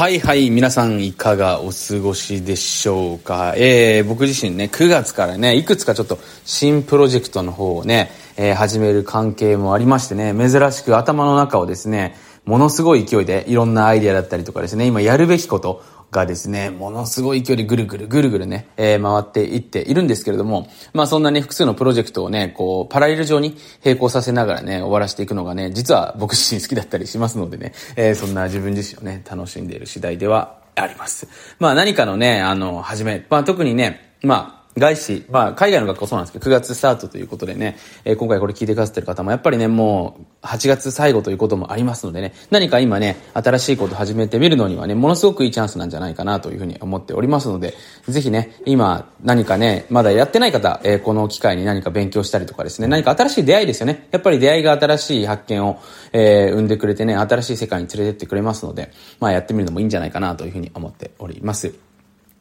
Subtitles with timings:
[0.00, 3.52] はいはい、皆さんいかがお過ごしでしょうか？
[3.54, 31.28] えー、僕自身ね、9月からね、いくつかちょっと新プロジェクトの方をね、えー、始める関係もありましてね、珍しく頭の中をですね、ものすごい勢いでいろんなアイデアだったりとかですね、今やるべきこと、がですね、ものすごい勢いでぐるぐるぐるぐるね、えー、回っていっているんですけれども、まあそんなね、複数のプロジェクトをね、こう、パラレル上に並行させながらね、終わらせていくのがね、実は僕自身好きだったりしますのでね、えー、そんな自分自身をね、楽しんでいる次第ではあります。
[31.60, 47.74] まあ何かのね、あの、始め、まあ特にね、まあ、外資、まあ、海外の学校そうなんですけど、9月スタートということでね、えー、今回これ聞いてくださってる方も、やっぱりね、もう、8月最後ということもありますのでね、何か今ね、新しいこと始めてみるのにはね、ものすごくいいチャンスなんじゃないかなというふうに思っておりますので、
[48.06, 54.06] ぜひね、今、何かね、まだやってない方、えー、この機会に何か勉強したりとかですね、何か新しい出会いですよね。
[54.12, 55.80] やっぱり出会いが新しい発見を、
[56.12, 61.89] えー、生んでくれてね、新しい世界に連れてってくれますので、まあやってみるのもいいんじゃないかなというふうに思っております。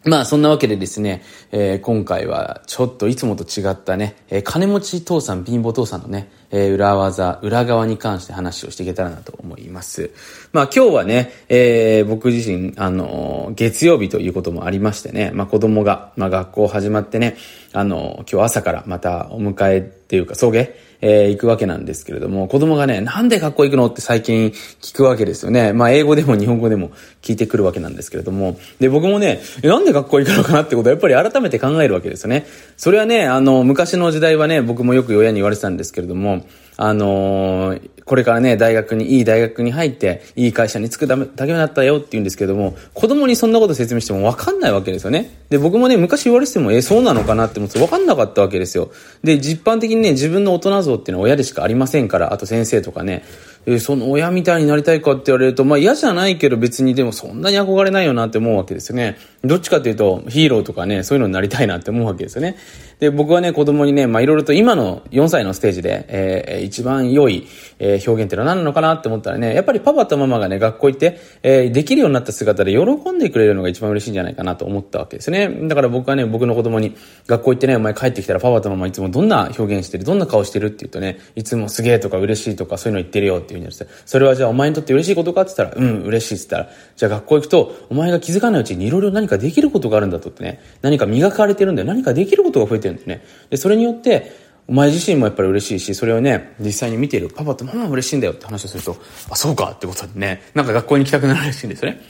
[0.05, 10.12] まあそんなわけでですね、えー、今回はちょっといつもと違ったね、えー、金持ち父さん、貧乏父さんのね、えー、裏技、裏側に関して話をしていけたらなと思います。
[10.54, 17.35] まあ今日はね、えー、僕自身、あの月曜日ということもありましてね、まあ子供が、まあ学校始まってね、
[17.73, 24.49] あの今日朝からまたお迎えっていうか送迎、えー、行くわけなんですけれども、子供がね、なんで学校行くのって最近
[24.81, 25.71] 聞くわけですよね。
[25.71, 32.45] まあ、英語でも日本語でも聞いてくるわけなんですけれども、で、僕もね、なんで学校行くのかなってことはやっぱり改めて考えるわけですよね。
[32.75, 36.45] それはね、あの、昔の時代はね、僕もよく親に言われてたんですけれども、
[36.82, 45.30] あのー、これからね、大学に、いい大学に入って、いい会社に就くだめ、だけになったよって言うんですけども、子供にそんなこと説明してもわかんないわけですよね。
[45.49, 48.91] で、僕もね、昔言われてても、え、そうなのかなって思ってわかんなかったわけですよ。
[49.26, 53.26] で、実般的にね、自分の大人像っていうのは親でしかありませんから、あと先生とかね、
[53.70, 59.17] えー、その親みたいになりたいかって言われると、まあ嫌じゃないけど別にでもそんなに憧れないよなって思うわけですよね。
[59.43, 62.57] どっちかっていうとヒーローとかね、そういうのになりたいなって思うわけですよね。
[62.99, 67.47] で、僕はね、子供にね、まあいろいろと今の4歳のステージで、えー、一番良い、
[67.78, 75.47] えー、表現っていうのは何なのかなって思ったらね、やっぱりパパとママがね、学校行って、えー、できるようになった姿で喜んでくれるのが一番嬉しいんじゃないかなと思ったわけですね。
[75.68, 76.97] だから僕はね、僕の子供に
[77.28, 91.88] 学校行ってね、お前帰ってきたらパパとママいつもどんな表現してる、どんな顔してるって言うとね、いつもすげえとか嬉しいとかそういうの言ってるよっていうふうに言ってそれはじゃあお前にとって嬉しいことかって言ったら、うん、嬉しいって言ったら、じゃあ学校行くと、お前が気づかないうちにいろいろ何かできることがあるんだとってね、何か磨かれてるんだよ。
[91.88, 93.25] 何かできることが増えてるんだよね。
[93.50, 98.96] で、それによって、お前自身もやっぱり嬉しいし、それをね、実際に見ているパパとママも嬉しいんだよって話をすると、
[99.30, 102.02] あ、そうかってことでね、なんか学校に行きたくなるらしいんですよね。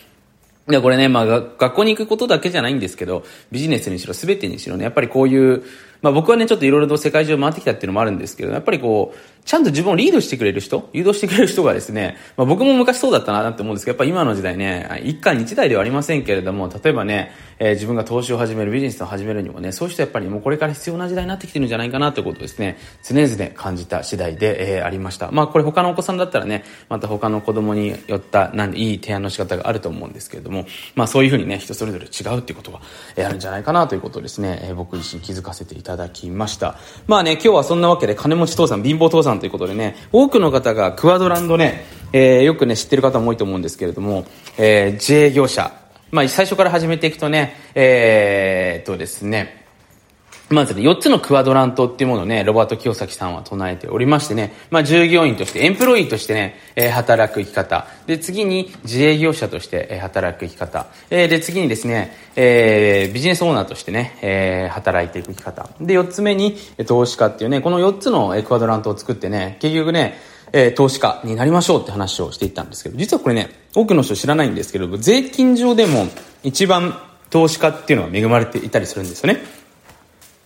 [0.68, 5.64] で、これね、まあ、学校に行くことだけじゃないんですけど、ビジネスにしろ、全てにしろね、やっぱりこういう、
[6.02, 25.31] まあ僕はね、ちょっといろいろと世界中回ってきたっていうのもあるんですけど、やっぱりこう、ちゃんと自分をリードしてくれる人、誘導してくれる人がですね、まあ僕も昔そうだったなって思うんですけど、やっぱ今の時代ね、一家に一台ではありませんけれども、例えばね、えー、自分が投資を始める、ビジネスを始めるにもね、そういう人やっぱりもうこれから必要な時代になってきてるんじゃないかなということをですね、常々感じた次第で、えー、ありました。
[25.31, 32.81] まあこれ他のお子さんだったらね、また他の子供によった、なんでいい提案の仕方があると思うんですけれども、まあそういうふうにね、人それぞれ違うっていうことが、
[33.16, 36.76] えー、あるんじゃないかなということをですね、えー、僕自身気づかせていたただきました。
[37.08, 41.84] まあね、今日はそんなわけで金持ち父さん、貧乏父さんということでね、多くの方がクワドランドね、
[42.14, 44.26] えー、よくね、知ってる方も多いと思うんですけれども、
[44.58, 45.72] えー、自営業者。
[46.12, 49.59] まあ、最初から始めていくとね、えー、っとですね、
[50.50, 57.86] まずね、4つのクワドラントっていうものをね、ロバート清崎さんは唱えておりましてね、まあ、従業員として、エンプロイーとしてね、えー、働く生き方。
[58.08, 60.88] で、次に自営業者として、えー、働く生き方。
[61.12, 65.70] えー、で、次にですね、えー、ビジネスオーナーとしてね、えー、働いていく生き方。
[65.80, 70.18] で、4つ目に、投資家っていうね、この4つのクワドラントを作ってね、結局ね、
[70.52, 76.08] えー、投資家になりましょうって話をしていったんですけど、実はこれね、多くの人知らないんですけど、税金上でも
[76.42, 77.00] 一番
[77.30, 79.59] 投資家っていうのは恵まれていたりするんですよね。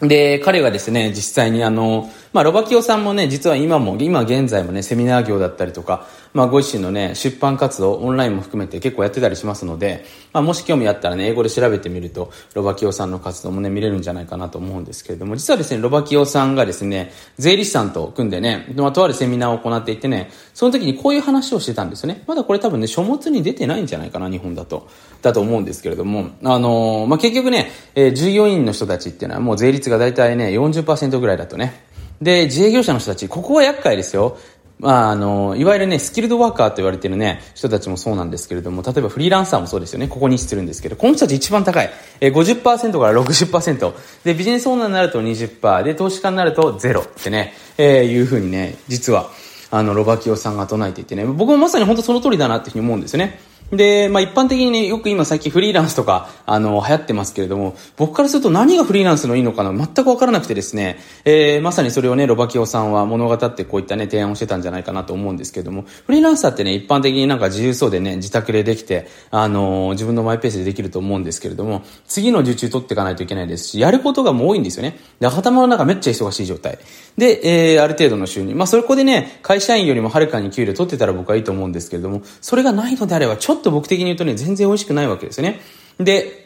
[0.07, 10.03] で、彼がですね、実際にあの、まあ、ロバキオさんもね、実は今も、今現在もね、セミナー業だったりとか、まあ、ご自身のね、出版活動、オンラインも含めて結構やってたりしますので、
[10.33, 22.23] まあ、もし興味あったらね、英語で調べてみると、ロバキオさんの活動もね、見れるんじゃないかなと思うんですけれども、実はですね、ロバキオさんがですね、税理士さんと組んでね、まあ、とあるセミナーを行っていてね、その時にこういう話をしてたんですよね。
[22.27, 24.89] まだこれ多分ね、書物に出てないんじゃないかな、日本だと。
[25.23, 31.83] だと思うんですけれども、あのー、まあ、結局ね、えー、従業員の人たちっていうのはもう税率が大体ね、40%ぐらいだとね、
[32.21, 34.37] で、自営業者の人たち、ここは厄介ですよ。
[34.79, 40.07] まあ、あの、いわゆるね、スキルドワーカーと言われてるね、人たちもそうなんですけれども、例えばフリーランサーもそうですよね。
[40.07, 41.89] ここに位置するんですけど、この人たち一番高い。
[42.19, 43.93] えー、50%から60%。
[44.23, 45.83] で、ビジネスオーナーになると20%。
[45.83, 49.29] で、投資家になると0ってね、えー、いうふうにね、実は、
[49.71, 53.39] あの、ロバキオさんが唱えていてね、僕もまさに本当その通りだなっていうふうに思うんですよね。
[53.71, 74.99] で、まあ一般的にね、よく今最近フリーランスとか、あの、流行ってますけれども、僕からすると何がフリーランスのいいのかな全くわからなくてですね、えー、まさにそれをね、ロバキオさんは物語ってこういったね、提案をしてたんじゃないかなと思うんですけれども、フリーランサーってね、一般的になんか自由そうでね、自宅でできて、あのー、自分のマイペースでできると思うんですけれども、次の受注取っていかないといけないですし、やることがもう多いんですよね。
[75.19, 76.77] で、頭の中めっちゃ忙しい状態。
[77.17, 78.53] で、えー、ある程度の収入。
[78.55, 85.59] まあ、そこでね、会社員よりもはるかに給料取ってたら僕はいいと思うんですけれども、それがないのであれば、ちょっとと僕的に言うとね、全然美味しくないわけですよね。
[85.99, 86.43] で、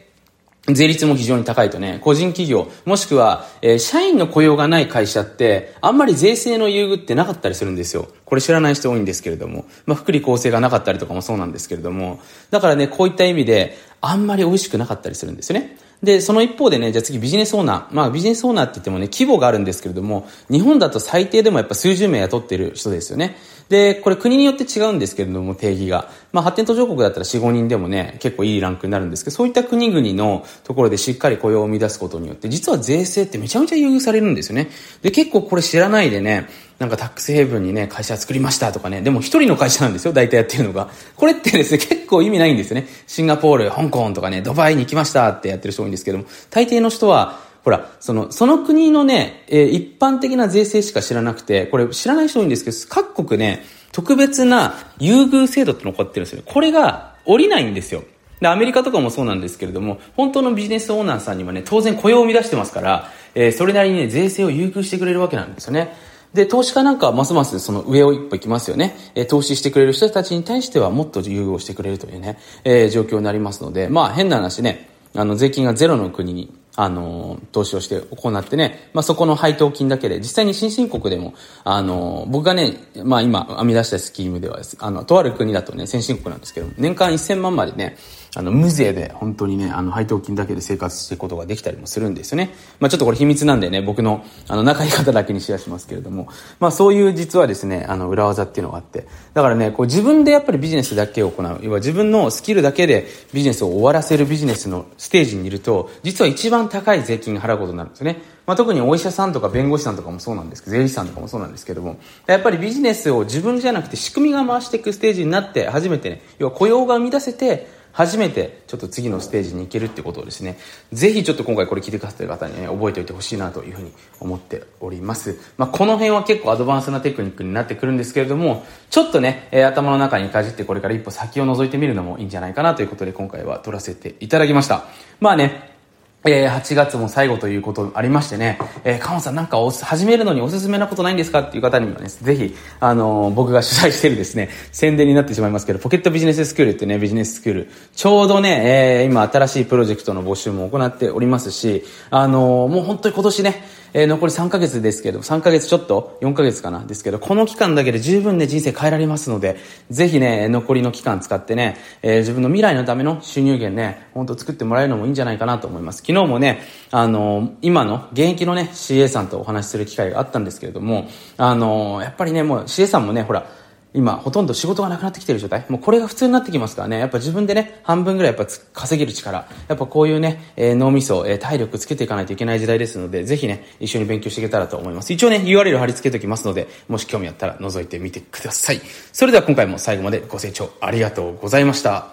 [0.74, 8.08] 税率も非常に高いとね、個人企業、もしくは、えー、社員の雇用がない会社って、あんまり税制の優遇ってなかったりするんですよ。
[8.24, 12.20] これ知らない人多いんですけれども、まあ、福利厚生がなかったりとかもそうなんですけれども、
[12.50, 15.76] だからね、こういった意味で、あんまり美味しくなかったりするんですよね。
[16.02, 17.94] で、その一方でね、じゃあ次ビジネスオーナー。
[17.94, 23.36] まあビジネスオーナーって言ってもね、規模があるんですけれども、日本だと最低でもやっぱ数十名雇ってる人ですよね。
[23.68, 26.08] で、これ国によって違うんですけれども、定義が。
[26.32, 34.70] まあ発展途上国だったら4、5人でもね、結構いいランクになるんですけど、そういった国々のところでしっかり雇用を生み出すことによって、実は税制ってめちゃめちゃ優遇されるんですよね。
[35.02, 36.48] で、結構これ知らないでね、
[36.78, 40.88] なんかタックスヘイブンにね、会社作りましたとかね、でも一人の会社なんですよ、大体やってるのが。
[41.16, 42.86] これってですね、結構意味ないんですよね。
[43.08, 56.42] シンガポール、香港とかね、ドバイに行きましたってやってる人いんですけども、大抵の人は、ほら、その、その国のね、えー、一般的な税制しか知らなくて、これ知らない人多いんですけど、各国ね、特別な優遇制度ってのが起こってるんですよ。
[56.46, 58.04] これが降りないんですよ。
[58.40, 65.94] で、アメリカとかもそうなんですけれども、本当のビジネスオーナーさんにはね、当然雇用を生み出してますから、えー、それなりにね、税制を優遇してくれるわけなんですよね。
[66.34, 68.96] で、投資家なんかはますますその上を一歩行きますよね。
[69.14, 74.88] えー、投資してくれる人たちに対してはもっと優遇をしてくれるというね、えー、状況になりますので、まあ変な話ね、
[75.18, 81.34] あの、税金がゼロの国に、あの、投資をして行ってね、まあ、そこの配当金だけで、実際に新興国でも、
[81.64, 87.96] あの、僕がね、まあ、今編み出したスキームでは、あの、とある国だとね、先進国なんですけど、年間1000万までね、
[88.34, 92.54] あの、無税で本当にね、あの、配当金だけで生活していくことができたりもするんですよね。
[92.80, 96.28] まあちょっとこれ秘密なんでね、僕の、あの、仲いい方だけにシェアしますけれども、
[96.60, 108.22] まあそういう実はですね、あの、裏技っていうのがあって、だからね、こう自分でやっぱりビジネスだけを行う、要は自分のスキルだけでビジネスを終わらせるビジネスのステージにいると、実は一番高い税金が払うことになるんですよね。
[108.48, 120.58] まあ、特にお医者さんとか弁護士さんとかもそうなんですけど、税理士さんとかもそうなんですけども、やっぱりビジネスを自分じゃなくて仕組みが回していくステージになって初めてね、要は雇用が生み出せて、初めてちょっと次のステージに行けるってことをですね、
[120.92, 125.38] ぜひちょっと今回これ聞いてくださってる方にね、覚えておいてほしいなというふうに思っております。
[125.56, 134.84] まあ、この辺は結構アドバンスなテクニックになってくるんですけれども、ちょっとね、えー、頭の中にかじってこれから一歩先を覗いてみるのもいいんじゃないかなということで今回は撮らせていただきました。
[135.20, 135.77] まあね、
[136.24, 141.40] えー、8月も最後ということありましてね、えー、カモさんなんかお始めるのにおすすめなことないんですか？
[141.42, 153.62] っていう方にもね、ぜひ、あのー、僕が主催してるですね、宣伝になってしまいますけど、ポケットビジネススクールってね、ビジネススクール、ちょうどね、えー、今新しいプロジェクトの募集も行っておりますし、あのー、もう本当に今年ね、
[153.92, 159.56] えー、残り3ヶ月ですけど、3ヶ月ちょっと ?4 ヶ月かなですけど、この期間だけで十分ね、人生変えられますので、
[159.90, 165.98] ぜひね、残りの期間使ってね、えー、自分の未来のための収入源ね、ほんと作ってもらえるのもいいんじゃないかなと思います。
[165.98, 173.46] 昨日もね、あのー、今の現役のね、CA さんとお話しする機会があったんですけれども、あのやっぱりね、もう CA さんもね、ほら、
[173.94, 175.64] 今ほとんど仕事がなくなってきてる状態。
[175.68, 176.98] もうこれが普通になってきますからね。
[176.98, 179.48] やっぱ自分でね半分ぐらいやっぱ稼げる力。
[179.68, 185.12] やっぱこういうね、えー、脳みそ、えー、体力つけていかないといけない時代ですのでぜひね一緒に勉強していけたらと思います。
[185.12, 188.80] 一応ね URL 貼り付けておきますのでもし興味あったら覗いてみてください。
[189.12, 192.08] それでは今回も最後までご清聴ありがとうございました。